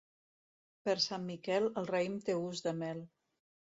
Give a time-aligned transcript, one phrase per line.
[0.87, 3.07] Per Sant Miquel el raïm té gust de mel.